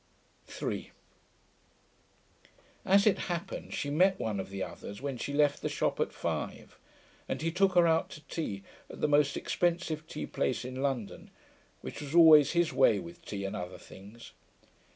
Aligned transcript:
3 0.47 0.89
As 2.85 3.05
it 3.05 3.19
happened, 3.29 3.71
she 3.71 3.91
met 3.91 4.19
one 4.19 4.39
of 4.39 4.49
the 4.49 4.63
others 4.63 4.99
when 4.99 5.15
she 5.15 5.31
left 5.31 5.61
the 5.61 5.69
shop 5.69 5.99
at 5.99 6.11
five, 6.11 6.79
and 7.29 7.43
he 7.43 7.51
took 7.51 7.75
her 7.75 7.85
out 7.85 8.09
to 8.09 8.21
tea 8.21 8.63
at 8.89 8.99
the 8.99 9.07
most 9.07 9.37
expensive 9.37 10.07
tea 10.07 10.25
place 10.25 10.65
in 10.65 10.81
London, 10.81 11.29
which 11.81 12.01
was 12.01 12.15
always 12.15 12.53
his 12.53 12.73
way 12.73 12.97
with 12.97 13.23
tea 13.23 13.45
and 13.45 13.55
other 13.55 13.77
things. 13.77 14.31